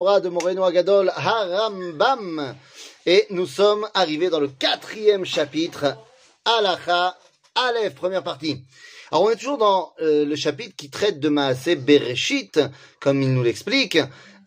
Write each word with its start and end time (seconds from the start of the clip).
de 0.00 0.28
Moreno 0.28 0.62
Agadol, 0.62 1.10
Harambam. 1.10 2.54
Et 3.04 3.26
nous 3.30 3.48
sommes 3.48 3.88
arrivés 3.94 4.30
dans 4.30 4.38
le 4.38 4.46
quatrième 4.46 5.24
chapitre, 5.24 5.96
Alacha 6.44 7.18
Aleph, 7.56 7.96
première 7.96 8.22
partie. 8.22 8.64
Alors 9.10 9.24
on 9.24 9.30
est 9.30 9.34
toujours 9.34 9.58
dans 9.58 9.92
euh, 10.00 10.24
le 10.24 10.36
chapitre 10.36 10.76
qui 10.76 10.88
traite 10.88 11.18
de 11.18 11.28
Maasé 11.28 11.74
Bereshit, 11.74 12.60
comme 13.00 13.22
il 13.22 13.34
nous 13.34 13.42
l'explique, 13.42 13.98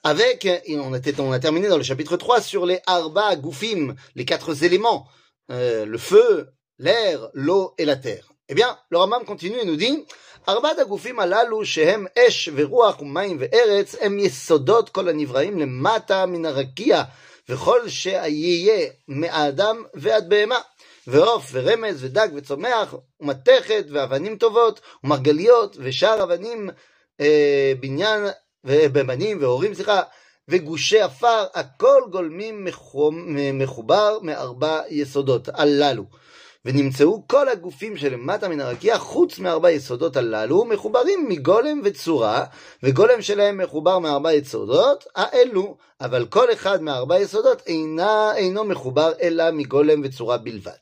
avec, 0.05 0.47
on, 0.69 0.95
était, 0.95 1.19
on 1.19 1.33
a 1.33 1.39
terminé 1.39 1.67
dans 1.67 1.77
le 1.77 1.83
chapitre 1.83 2.15
3 2.15 2.39
sur 2.39 2.65
les 2.65 2.79
Arba 2.87 3.35
Goufim, 3.35 3.95
les 4.15 4.23
quatre 4.23 4.63
éléments, 4.63 5.05
euh, 5.51 5.85
le 5.85 5.97
feu, 5.97 6.47
l'air, 6.79 7.29
l'eau 7.33 7.73
et 7.77 7.83
la 7.83 7.97
terre. 7.97 8.30
Eh 8.51 8.53
bien, 8.53 8.77
le 8.89 8.97
Ramam 8.97 9.23
continue 9.23 9.59
et 9.59 9.65
nous 9.65 9.77
dit, 9.77 10.05
ארבעת 10.49 10.79
הגופים 10.79 11.19
הללו 11.19 11.65
שהם 11.65 12.05
אש 12.19 12.49
ורוח 12.55 13.01
ומים 13.01 13.37
וארץ 13.39 13.95
הם 14.01 14.19
יסודות 14.19 14.89
כל 14.89 15.09
הנבראים 15.09 15.59
למטה 15.59 16.25
מן 16.25 16.45
הרקיע 16.45 17.03
וכל 17.49 17.89
שיהיה 17.89 18.89
מהאדם 19.07 19.83
ועד 19.93 20.29
בהמה 20.29 20.59
ועוף 21.07 21.49
ורמז 21.51 22.03
ודג 22.03 22.27
וצומח 22.35 22.95
ומתכת 23.21 23.85
ואבנים 23.91 24.37
טובות 24.37 24.81
ומרגליות 25.03 25.77
ושאר 25.79 26.23
אבנים 26.23 26.69
אה, 27.21 27.73
בניין 27.79 28.21
ובנים 28.63 29.41
והורים 29.41 29.73
סליחה 29.73 30.01
וגושי 30.47 31.01
עפר 31.01 31.45
הכל 31.53 32.01
גולמים 32.11 32.67
מחובר 33.53 34.19
מארבע 34.21 34.81
יסודות 34.89 35.49
הללו 35.53 36.03
ונמצאו 36.64 37.22
כל 37.26 37.48
הגופים 37.48 37.96
שלמטה 37.96 38.48
מן 38.48 38.60
הרקיע, 38.60 38.98
חוץ 38.98 39.38
מארבע 39.38 39.70
יסודות 39.70 40.16
הללו, 40.16 40.64
מחוברים 40.64 41.28
מגולם 41.28 41.80
וצורה, 41.84 42.44
וגולם 42.82 43.22
שלהם 43.22 43.58
מחובר 43.58 43.98
מארבע 43.98 44.34
יסודות 44.34 45.04
האלו, 45.14 45.76
אבל 46.00 46.26
כל 46.26 46.52
אחד 46.52 46.82
מארבע 46.82 47.20
יסודות 47.20 47.62
אינה, 47.66 48.36
אינו 48.36 48.64
מחובר 48.64 49.12
אלא 49.22 49.50
מגולם 49.50 50.00
וצורה 50.04 50.38
בלבד. 50.38 50.72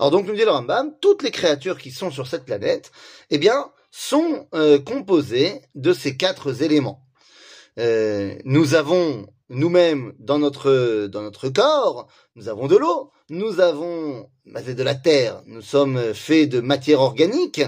Alors 0.00 0.10
donc 0.10 0.26
nous 0.26 0.34
dit 0.34 0.44
le 0.44 0.50
Rambam, 0.50 0.92
toutes 1.00 1.22
les 1.22 1.30
créatures 1.30 1.78
qui 1.78 1.92
sont 1.92 2.10
sur 2.10 2.26
cette 2.26 2.44
planète, 2.44 2.90
eh 3.30 3.38
bien, 3.38 3.70
sont 3.90 4.48
euh, 4.54 4.78
composées 4.78 5.62
de 5.74 5.92
ces 5.92 6.16
quatre 6.16 6.62
éléments. 6.62 7.00
Euh, 7.78 8.34
nous 8.44 8.74
avons 8.74 9.26
nous-mêmes 9.49 10.13
dans 10.19 10.39
notre 10.39 11.07
dans 11.07 11.21
notre 11.21 11.49
corps, 11.49 12.07
nous 12.35 12.49
avons 12.49 12.67
de 12.67 12.75
l'eau, 12.75 13.11
nous 13.29 13.59
avons 13.59 14.29
bah, 14.45 14.61
de 14.61 14.83
la 14.83 14.95
terre, 14.95 15.41
nous 15.45 15.61
sommes 15.61 16.13
faits 16.13 16.49
de 16.49 16.59
matière 16.59 17.01
organique, 17.01 17.61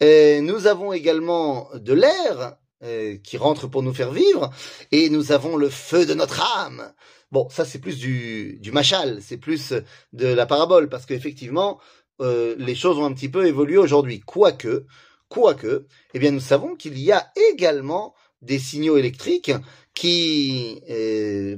et 0.00 0.40
nous 0.40 0.66
avons 0.66 0.92
également 0.92 1.68
de 1.74 1.92
l'air 1.92 2.56
euh, 2.84 3.16
qui 3.22 3.36
rentre 3.36 3.66
pour 3.66 3.82
nous 3.82 3.94
faire 3.94 4.12
vivre, 4.12 4.50
et 4.90 5.08
nous 5.10 5.32
avons 5.32 5.56
le 5.56 5.68
feu 5.68 6.06
de 6.06 6.14
notre 6.14 6.42
âme. 6.58 6.92
Bon, 7.30 7.48
ça 7.48 7.64
c'est 7.64 7.78
plus 7.78 7.98
du, 7.98 8.58
du 8.60 8.72
machal, 8.72 9.20
c'est 9.22 9.38
plus 9.38 9.72
de 10.12 10.26
la 10.26 10.46
parabole, 10.46 10.88
parce 10.88 11.06
qu'effectivement, 11.06 11.80
euh, 12.20 12.54
les 12.58 12.74
choses 12.74 12.98
ont 12.98 13.06
un 13.06 13.12
petit 13.12 13.28
peu 13.28 13.46
évolué 13.46 13.78
aujourd'hui. 13.78 14.20
Quoique, 14.20 14.86
quoique, 15.28 15.86
eh 16.14 16.18
bien 16.18 16.30
nous 16.30 16.40
savons 16.40 16.76
qu'il 16.76 16.98
y 16.98 17.10
a 17.10 17.32
également 17.52 18.14
des 18.42 18.58
signaux 18.58 18.96
électriques 18.96 19.52
qui 19.94 20.82
euh, 20.90 21.56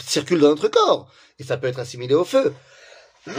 circulent 0.00 0.40
dans 0.40 0.50
notre 0.50 0.68
corps, 0.68 1.10
et 1.38 1.44
ça 1.44 1.56
peut 1.56 1.66
être 1.66 1.78
assimilé 1.78 2.14
au 2.14 2.24
feu. 2.24 2.52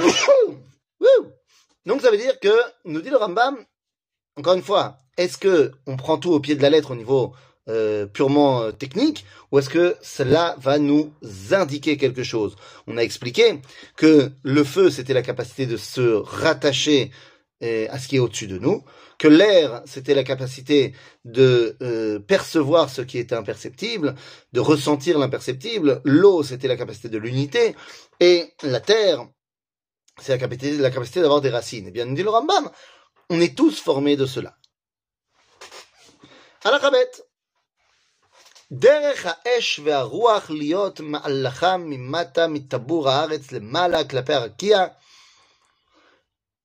Donc 1.85 2.01
ça 2.01 2.11
veut 2.11 2.17
dire 2.17 2.39
que, 2.39 2.53
nous 2.85 3.01
dit 3.01 3.09
le 3.09 3.17
Rambam, 3.17 3.57
encore 4.37 4.53
une 4.53 4.61
fois, 4.61 4.97
est-ce 5.17 5.37
que 5.37 5.71
on 5.87 5.97
prend 5.97 6.17
tout 6.17 6.31
au 6.31 6.39
pied 6.39 6.55
de 6.55 6.61
la 6.61 6.69
lettre 6.69 6.91
au 6.91 6.95
niveau 6.95 7.33
euh, 7.69 8.05
purement 8.05 8.61
euh, 8.61 8.71
technique, 8.71 9.25
ou 9.51 9.59
est-ce 9.59 9.69
que 9.69 9.95
cela 10.01 10.55
va 10.59 10.77
nous 10.79 11.13
indiquer 11.51 11.97
quelque 11.97 12.23
chose? 12.23 12.55
On 12.87 12.97
a 12.97 13.01
expliqué 13.01 13.61
que 13.97 14.31
le 14.43 14.63
feu, 14.63 14.89
c'était 14.89 15.13
la 15.13 15.21
capacité 15.21 15.65
de 15.65 15.77
se 15.77 16.01
rattacher 16.01 17.11
à 17.62 17.98
ce 17.98 18.08
qui 18.08 18.16
est 18.16 18.18
au-dessus 18.18 18.46
de 18.46 18.58
nous, 18.58 18.84
que 19.18 19.28
l'air, 19.28 19.82
c'était 19.86 20.14
la 20.14 20.24
capacité 20.24 20.94
de 21.24 21.76
percevoir 22.26 22.90
ce 22.90 23.02
qui 23.02 23.18
était 23.18 23.34
imperceptible, 23.34 24.14
de 24.52 24.60
ressentir 24.60 25.18
l'imperceptible, 25.18 26.02
l'eau, 26.04 26.42
c'était 26.42 26.68
la 26.68 26.76
capacité 26.76 27.08
de 27.08 27.18
l'unité, 27.18 27.74
et 28.20 28.52
la 28.62 28.80
terre, 28.80 29.26
c'est 30.20 30.32
la 30.32 30.38
capacité, 30.38 30.76
la 30.76 30.90
capacité 30.90 31.20
d'avoir 31.22 31.40
des 31.40 31.50
racines. 31.50 31.86
Eh 31.88 31.90
bien, 31.90 32.04
nous 32.04 32.14
dit 32.14 32.22
le 32.22 32.30
Rambam, 32.30 32.70
on 33.30 33.40
est 33.40 33.56
tous 33.56 33.80
formés 33.80 34.16
de 34.16 34.26
cela. 34.26 34.56
Alakhabet. 36.64 37.10
דרך 38.72 39.26
האש 39.26 39.80
והרוח 39.84 40.50
להיות 40.50 41.00
מעלכה 41.00 41.76
ממטה 41.76 42.46
מטבור 42.46 43.10
הארץ 43.10 43.52
למעלה 43.52 44.04
כלפי 44.04 44.32
הרקיע, 44.32 44.86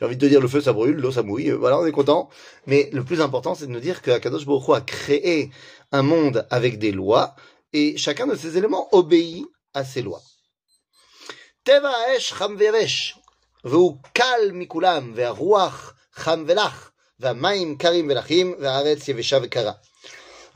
J'ai 0.00 0.06
envie 0.06 0.16
de 0.16 0.28
dire, 0.28 0.40
le 0.40 0.48
feu 0.48 0.62
ça 0.62 0.72
brûle, 0.72 0.96
l'eau 0.96 1.12
ça 1.12 1.22
mouille, 1.22 1.50
euh, 1.50 1.56
voilà, 1.56 1.78
on 1.78 1.84
est 1.84 1.92
content. 1.92 2.30
Mais 2.66 2.88
le 2.90 3.04
plus 3.04 3.20
important, 3.20 3.54
c'est 3.54 3.66
de 3.66 3.70
nous 3.70 3.80
dire 3.80 4.00
que 4.00 4.10
Akadosh 4.10 4.46
a 4.74 4.80
créé 4.80 5.50
un 5.92 6.02
monde 6.02 6.46
avec 6.48 6.78
des 6.78 6.90
lois, 6.90 7.36
et 7.74 7.98
chacun 7.98 8.26
de 8.26 8.34
ces 8.34 8.56
éléments 8.56 8.88
obéit 8.92 9.44
à 9.74 9.84
ces 9.84 10.00
lois. 10.00 10.22
Teva 11.64 11.92
kal 14.14 14.52
mikulam, 14.54 15.12
ve'lach, 15.12 15.94
karim 17.78 18.08
ve'lachim. 18.08 18.56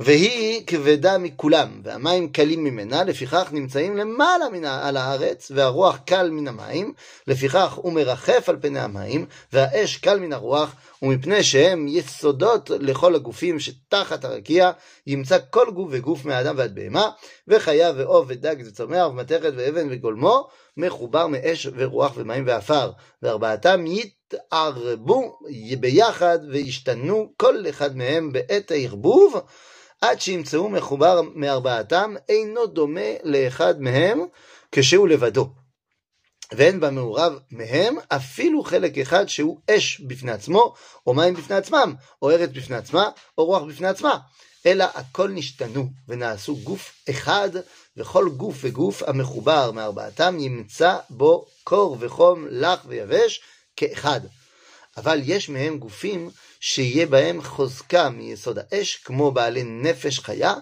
והיא 0.00 0.66
כבדה 0.66 1.18
מכולם, 1.18 1.80
והמים 1.84 2.28
קלים 2.28 2.64
ממנה, 2.64 3.04
לפיכך 3.04 3.48
נמצאים 3.52 3.96
למעלה 3.96 4.48
מן 4.52 4.64
על 4.64 4.96
הארץ, 4.96 5.52
והרוח 5.54 5.96
קל 6.06 6.30
מן 6.30 6.48
המים, 6.48 6.92
לפיכך 7.26 7.72
הוא 7.72 7.92
מרחף 7.92 8.48
על 8.48 8.56
פני 8.60 8.80
המים, 8.80 9.26
והאש 9.52 9.96
קל 9.96 10.20
מן 10.20 10.32
הרוח, 10.32 10.74
ומפני 11.02 11.42
שהם 11.42 11.86
יסודות 11.88 12.70
לכל 12.70 13.14
הגופים 13.14 13.60
שתחת 13.60 14.24
הרקיע, 14.24 14.70
ימצא 15.06 15.38
כל 15.50 15.70
גוף 15.70 15.88
וגוף 15.90 16.24
מאדם 16.24 16.54
ועד 16.58 16.74
בהמה, 16.74 17.10
וחיה 17.48 17.92
ועוף 17.96 18.26
ודג 18.28 18.56
וצומח 18.66 19.06
ומתכת 19.08 19.52
ואבן 19.56 19.86
וגולמו, 19.90 20.48
מחובר 20.76 21.26
מאש 21.26 21.66
ורוח 21.76 22.12
ומים 22.16 22.46
ועפר, 22.46 22.90
וארבעתם 23.22 23.84
יתערבו 23.86 25.38
ביחד 25.80 26.38
וישתנו 26.50 27.32
כל 27.36 27.64
אחד 27.68 27.96
מהם 27.96 28.32
בעת 28.32 28.70
הערבוב, 28.70 29.40
עד 30.04 30.20
שימצאו 30.20 30.68
מחובר 30.68 31.22
מארבעתם, 31.34 32.14
אינו 32.28 32.66
דומה 32.66 33.10
לאחד 33.22 33.80
מהם 33.80 34.20
כשהוא 34.72 35.08
לבדו. 35.08 35.48
ואין 36.52 36.80
במעורב 36.80 37.38
מהם 37.50 37.96
אפילו 38.08 38.62
חלק 38.62 38.98
אחד 38.98 39.26
שהוא 39.28 39.60
אש 39.70 40.00
בפני 40.00 40.32
עצמו, 40.32 40.74
או 41.06 41.14
מים 41.14 41.34
בפני 41.34 41.56
עצמם, 41.56 41.94
או 42.22 42.30
ארץ 42.30 42.50
בפני 42.50 42.76
עצמה, 42.76 43.08
או 43.38 43.44
רוח 43.44 43.62
בפני 43.62 43.88
עצמה, 43.88 44.18
אלא 44.66 44.84
הכל 44.94 45.28
נשתנו 45.28 45.86
ונעשו 46.08 46.56
גוף 46.56 46.94
אחד, 47.10 47.50
וכל 47.96 48.28
גוף 48.36 48.56
וגוף 48.60 49.02
המחובר 49.02 49.70
מארבעתם 49.70 50.36
ימצא 50.40 50.98
בו 51.10 51.46
קור 51.64 51.96
וחום, 52.00 52.46
לח 52.50 52.84
ויבש 52.86 53.42
כאחד. 53.76 54.20
אבל 54.96 55.20
יש 55.24 55.48
מהם 55.48 55.78
גופים 55.78 56.30
שיהיה 56.60 57.06
בהם 57.06 57.42
חוזקה 57.42 58.10
מיסוד 58.10 58.58
האש, 58.58 58.96
כמו 58.96 59.30
בעלי 59.30 59.62
נפש 59.64 60.18
חיה, 60.18 60.54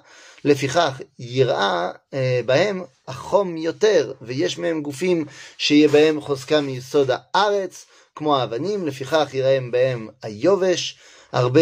לפיכך 0.45 1.01
יראה 1.19 1.91
אה, 2.15 2.41
בהם 2.47 2.83
החום 3.09 3.57
יותר, 3.57 4.13
ויש 4.23 4.59
מהם 4.59 4.83
גופים 4.83 5.25
שיהיה 5.59 5.89
בהם 5.89 6.21
חוזקה 6.21 6.61
מיסוד 6.61 7.11
הארץ, 7.13 7.87
כמו 8.15 8.37
האבנים, 8.37 8.87
לפיכך 8.87 9.29
יראה 9.33 9.59
בהם 9.71 10.09
היובש, 10.23 10.99
הרבה, 11.33 11.61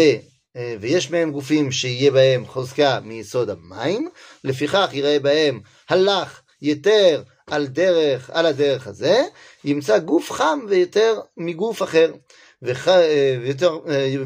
אה, 0.55 0.75
ויש 0.79 1.11
מהם 1.11 1.31
גופים 1.31 1.71
שיהיה 1.71 2.11
בהם 2.11 2.45
חוזקה 2.45 2.99
מיסוד 2.99 3.49
המים, 3.49 4.09
לפיכך 4.43 4.89
יראה 4.93 5.19
בהם 5.19 5.59
הלך 5.89 6.41
יותר 6.61 7.23
על 7.47 7.67
דרך, 7.67 8.29
על 8.29 8.45
הדרך 8.45 8.87
הזה, 8.87 9.21
ימצא 9.65 9.99
גוף 9.99 10.31
חם 10.31 10.59
ויותר 10.67 11.19
מגוף 11.37 11.83
אחר. 11.83 12.11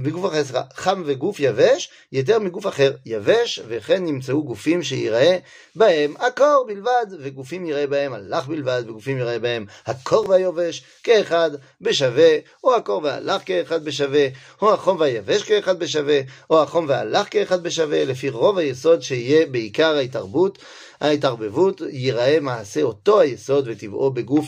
בגוף 0.02 0.26
אחר, 0.26 0.44
סליחה, 0.44 0.62
חם 0.76 1.04
וגוף 1.06 1.40
יבש, 1.40 1.90
יותר 2.12 2.40
מגוף 2.40 2.68
אחר 2.68 2.92
יבש, 3.06 3.60
וכן 3.68 4.06
נמצאו 4.06 4.44
גופים 4.44 4.84
שיראה 4.84 5.38
בהם 5.76 6.14
הקור 6.20 6.66
בלבד, 6.68 7.06
וגופים 7.20 7.66
יראה 7.66 7.88
בהם 7.88 8.14
הלך 8.14 8.48
בלבד, 8.48 8.84
וגופים 8.88 9.18
יראה 9.18 9.40
בהם 9.40 9.66
הקור 9.86 10.30
והיובש 10.30 10.84
כאחד 11.04 11.52
בשווה, 11.82 12.38
או 12.64 12.76
הקור 12.76 13.02
והלך 13.04 13.42
כאחד 13.46 13.86
בשווה, 13.86 14.28
או 14.62 14.74
החום 14.74 15.00
והיבש 15.00 15.44
כאחד 15.44 15.80
בשווה, 15.80 16.20
או 16.50 16.62
החום 16.62 16.86
והלך 16.88 17.28
כאחד 17.32 17.64
בשווה, 17.64 18.06
לפי 18.06 18.30
רוב 18.30 18.58
היסוד 18.58 19.02
שיהיה 19.02 19.46
בעיקר 19.46 19.96
ההתערבות, 19.96 20.58
ההתערבבות, 21.02 21.82
ייראה 21.90 22.40
מעשה 22.42 22.82
אותו 22.82 23.20
היסוד 23.20 23.68
וטבעו 23.68 24.12
בגוף 24.12 24.46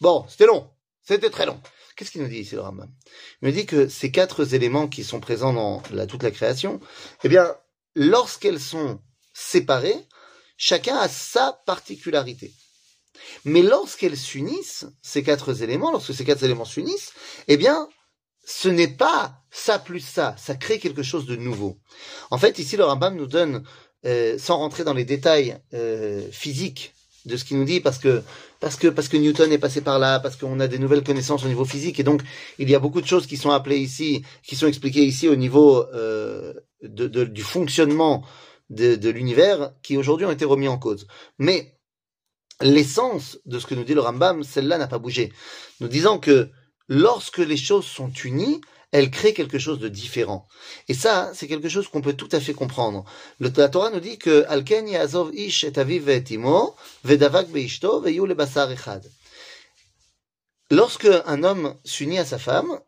Bon, 0.00 0.26
c'était 0.28 0.46
long. 0.46 0.70
C'était 1.02 1.30
très 1.30 1.46
long. 1.46 1.60
Qu'est-ce 1.96 2.10
qu'il 2.12 2.22
nous 2.22 2.28
dit 2.28 2.38
ici 2.38 2.54
le 2.54 2.62
Rambam? 2.62 2.90
Il 3.42 3.48
nous 3.48 3.54
dit 3.54 3.66
que 3.66 3.88
ces 3.88 4.10
quatre 4.10 4.54
éléments 4.54 4.88
qui 4.88 5.04
sont 5.04 5.20
présents 5.20 5.52
dans 5.52 5.82
toute 6.06 6.22
la 6.22 6.30
création, 6.30 6.80
eh 7.24 7.28
bien, 7.28 7.54
lorsqu'elles 7.94 8.60
sont 8.60 9.00
séparées, 9.34 10.06
chacun 10.56 10.96
a 10.96 11.08
sa 11.08 11.60
particularité. 11.66 12.54
Mais 13.44 13.62
lorsqu'elles 13.62 14.16
s'unissent, 14.16 14.86
ces 15.02 15.22
quatre 15.22 15.62
éléments, 15.62 15.90
lorsque 15.90 16.14
ces 16.14 16.24
quatre 16.24 16.42
éléments 16.42 16.64
s'unissent, 16.64 17.12
eh 17.48 17.56
bien, 17.56 17.88
ce 18.46 18.68
n'est 18.68 18.88
pas 18.88 19.42
ça 19.50 19.78
plus 19.78 20.00
ça, 20.00 20.34
ça 20.38 20.54
crée 20.54 20.78
quelque 20.78 21.02
chose 21.02 21.26
de 21.26 21.36
nouveau. 21.36 21.78
En 22.30 22.38
fait, 22.38 22.58
ici, 22.58 22.76
le 22.76 22.84
Rambam 22.84 23.14
nous 23.14 23.26
donne, 23.26 23.64
euh, 24.06 24.38
sans 24.38 24.56
rentrer 24.56 24.84
dans 24.84 24.94
les 24.94 25.04
détails 25.04 25.60
euh, 25.74 26.30
physiques 26.30 26.94
de 27.26 27.36
ce 27.36 27.44
qu'il 27.44 27.58
nous 27.58 27.64
dit, 27.64 27.80
parce 27.80 27.98
que 27.98 28.22
parce 28.60 28.76
que 28.76 28.88
parce 28.88 29.08
que 29.08 29.16
Newton 29.16 29.52
est 29.52 29.58
passé 29.58 29.80
par 29.80 29.98
là, 29.98 30.20
parce 30.20 30.36
qu'on 30.36 30.60
a 30.60 30.68
des 30.68 30.78
nouvelles 30.78 31.04
connaissances 31.04 31.44
au 31.44 31.48
niveau 31.48 31.64
physique, 31.64 32.00
et 32.00 32.02
donc 32.02 32.22
il 32.58 32.68
y 32.70 32.74
a 32.74 32.78
beaucoup 32.78 33.00
de 33.00 33.06
choses 33.06 33.26
qui 33.26 33.36
sont 33.36 33.50
appelées 33.50 33.78
ici, 33.78 34.22
qui 34.42 34.56
sont 34.56 34.66
expliquées 34.66 35.04
ici 35.04 35.28
au 35.28 35.36
niveau 35.36 35.84
euh, 35.94 36.54
de, 36.82 37.24
du 37.24 37.42
fonctionnement 37.42 38.24
de, 38.70 38.94
de 38.94 39.10
l'univers, 39.10 39.72
qui 39.82 39.96
aujourd'hui 39.96 40.26
ont 40.26 40.30
été 40.30 40.44
remis 40.44 40.68
en 40.68 40.78
cause. 40.78 41.06
Mais 41.38 41.76
l'essence 42.60 43.38
de 43.46 43.58
ce 43.58 43.66
que 43.66 43.74
nous 43.74 43.84
dit 43.84 43.94
le 43.94 44.00
Rambam, 44.00 44.42
celle-là 44.42 44.78
n'a 44.78 44.86
pas 44.86 44.98
bougé. 44.98 45.32
Nous 45.80 45.88
disons 45.88 46.18
que 46.18 46.50
lorsque 46.88 47.38
les 47.38 47.56
choses 47.56 47.86
sont 47.86 48.10
unies, 48.10 48.60
elles 48.92 49.10
créent 49.10 49.34
quelque 49.34 49.58
chose 49.58 49.78
de 49.78 49.88
différent. 49.88 50.46
Et 50.88 50.94
ça, 50.94 51.30
c'est 51.34 51.46
quelque 51.46 51.68
chose 51.68 51.88
qu'on 51.88 52.00
peut 52.00 52.14
tout 52.14 52.28
à 52.32 52.40
fait 52.40 52.54
comprendre. 52.54 53.04
Le, 53.38 53.52
la 53.56 53.68
Torah 53.68 53.90
nous 53.90 54.00
dit 54.00 54.18
que 54.18 54.44
Alken 54.48 54.88
yazov 54.88 55.34
ish 55.34 55.64
et 55.64 55.78
aviv 55.78 56.08
et 56.08 56.24
imo, 56.30 56.74
vedavak 57.04 57.48
beishto, 57.48 58.00
veyu 58.00 58.26
le 58.26 58.34
basar 58.34 58.70
echad. 58.70 59.08
Lorsque 60.70 61.08
un 61.26 61.42
homme 61.42 61.76
s'unit 61.84 62.18
à 62.18 62.24
sa 62.24 62.38
femme, 62.38 62.80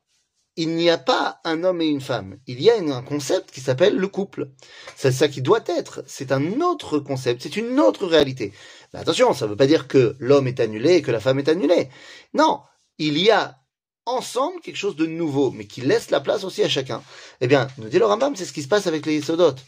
il 0.56 0.74
n'y 0.74 0.90
a 0.90 0.98
pas 0.98 1.40
un 1.44 1.64
homme 1.64 1.80
et 1.80 1.86
une 1.86 2.00
femme. 2.00 2.38
Il 2.46 2.60
y 2.60 2.70
a 2.70 2.76
un 2.76 3.02
concept 3.02 3.50
qui 3.50 3.60
s'appelle 3.60 3.96
le 3.96 4.08
couple. 4.08 4.50
C'est 4.96 5.10
ça 5.10 5.28
qui 5.28 5.40
doit 5.40 5.64
être. 5.66 6.04
C'est 6.06 6.30
un 6.30 6.60
autre 6.60 6.98
concept. 6.98 7.42
C'est 7.42 7.56
une 7.56 7.80
autre 7.80 8.06
réalité. 8.06 8.52
Mais 8.92 9.00
attention, 9.00 9.32
ça 9.32 9.46
ne 9.46 9.50
veut 9.50 9.56
pas 9.56 9.66
dire 9.66 9.88
que 9.88 10.14
l'homme 10.18 10.46
est 10.46 10.60
annulé 10.60 10.96
et 10.96 11.02
que 11.02 11.10
la 11.10 11.20
femme 11.20 11.38
est 11.38 11.48
annulée. 11.48 11.88
Non. 12.34 12.60
Il 12.98 13.18
y 13.18 13.30
a 13.30 13.61
ensemble 14.06 14.60
quelque 14.60 14.76
chose 14.76 14.96
de 14.96 15.06
nouveau, 15.06 15.50
mais 15.50 15.66
qui 15.66 15.80
laisse 15.80 16.10
la 16.10 16.20
place 16.20 16.44
aussi 16.44 16.62
à 16.62 16.68
chacun. 16.68 17.02
Eh 17.40 17.46
bien, 17.46 17.68
nous 17.78 17.88
dit 17.88 17.98
le 17.98 18.06
Rambam, 18.06 18.36
c'est 18.36 18.44
ce 18.44 18.52
qui 18.52 18.62
se 18.62 18.68
passe 18.68 18.86
avec 18.86 19.06
les 19.06 19.20
Sodotes. 19.20 19.64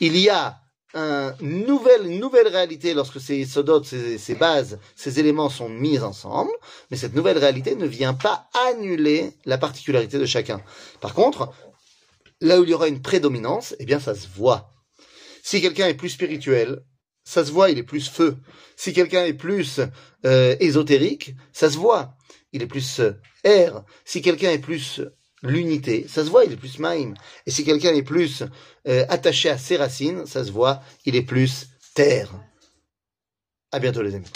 Il 0.00 0.16
y 0.16 0.28
a 0.28 0.60
une 0.94 1.66
nouvelle, 1.66 2.48
réalité 2.48 2.94
lorsque 2.94 3.20
ces 3.20 3.44
Sodotes, 3.44 3.84
ces, 3.84 4.18
ces 4.18 4.34
bases, 4.34 4.78
ces 4.96 5.20
éléments 5.20 5.50
sont 5.50 5.68
mis 5.68 5.98
ensemble, 5.98 6.50
mais 6.90 6.96
cette 6.96 7.14
nouvelle 7.14 7.38
réalité 7.38 7.76
ne 7.76 7.86
vient 7.86 8.14
pas 8.14 8.48
annuler 8.68 9.32
la 9.44 9.58
particularité 9.58 10.18
de 10.18 10.26
chacun. 10.26 10.62
Par 11.00 11.14
contre, 11.14 11.52
là 12.40 12.58
où 12.60 12.64
il 12.64 12.70
y 12.70 12.74
aura 12.74 12.88
une 12.88 13.02
prédominance, 13.02 13.74
eh 13.78 13.84
bien, 13.84 14.00
ça 14.00 14.14
se 14.14 14.26
voit. 14.28 14.70
Si 15.42 15.60
quelqu'un 15.60 15.88
est 15.88 15.94
plus 15.94 16.10
spirituel, 16.10 16.80
ça 17.24 17.44
se 17.44 17.52
voit, 17.52 17.70
il 17.70 17.78
est 17.78 17.82
plus 17.82 18.08
feu. 18.08 18.38
Si 18.76 18.92
quelqu'un 18.92 19.24
est 19.24 19.34
plus 19.34 19.80
euh, 20.24 20.56
ésotérique, 20.60 21.34
ça 21.52 21.70
se 21.70 21.76
voit 21.76 22.14
il 22.52 22.62
est 22.62 22.66
plus 22.66 23.00
euh, 23.00 23.12
air. 23.44 23.84
Si 24.04 24.22
quelqu'un 24.22 24.50
est 24.50 24.58
plus 24.58 25.00
euh, 25.00 25.14
l'unité, 25.42 26.06
ça 26.08 26.24
se 26.24 26.30
voit, 26.30 26.44
il 26.44 26.52
est 26.52 26.56
plus 26.56 26.78
maïm. 26.78 27.14
Et 27.46 27.50
si 27.50 27.64
quelqu'un 27.64 27.94
est 27.94 28.02
plus 28.02 28.42
euh, 28.86 29.04
attaché 29.08 29.50
à 29.50 29.58
ses 29.58 29.76
racines, 29.76 30.26
ça 30.26 30.44
se 30.44 30.50
voit, 30.50 30.82
il 31.04 31.16
est 31.16 31.22
plus 31.22 31.68
terre. 31.94 32.30
À 33.72 33.78
bientôt 33.78 34.02
les 34.02 34.14
amis. 34.14 34.30